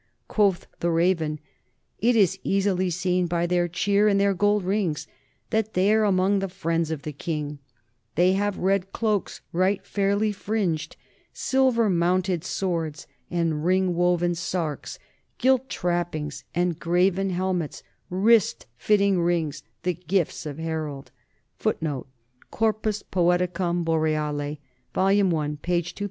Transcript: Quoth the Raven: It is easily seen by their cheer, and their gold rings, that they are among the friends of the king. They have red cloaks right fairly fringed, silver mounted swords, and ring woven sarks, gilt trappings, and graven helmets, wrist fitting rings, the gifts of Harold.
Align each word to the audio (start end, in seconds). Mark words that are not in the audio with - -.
Quoth 0.27 0.65
the 0.79 0.89
Raven: 0.89 1.39
It 1.99 2.15
is 2.15 2.39
easily 2.43 2.89
seen 2.89 3.27
by 3.27 3.45
their 3.45 3.67
cheer, 3.67 4.07
and 4.07 4.19
their 4.19 4.33
gold 4.33 4.63
rings, 4.63 5.05
that 5.51 5.75
they 5.75 5.93
are 5.93 6.05
among 6.05 6.39
the 6.39 6.49
friends 6.49 6.89
of 6.89 7.03
the 7.03 7.13
king. 7.13 7.59
They 8.15 8.33
have 8.33 8.57
red 8.57 8.91
cloaks 8.93 9.41
right 9.53 9.85
fairly 9.85 10.31
fringed, 10.31 10.95
silver 11.33 11.87
mounted 11.87 12.43
swords, 12.43 13.05
and 13.29 13.63
ring 13.63 13.93
woven 13.93 14.33
sarks, 14.33 14.97
gilt 15.37 15.69
trappings, 15.69 16.45
and 16.55 16.79
graven 16.79 17.29
helmets, 17.29 17.83
wrist 18.09 18.65
fitting 18.77 19.21
rings, 19.21 19.61
the 19.83 19.93
gifts 19.93 20.47
of 20.47 20.57
Harold. 20.57 21.11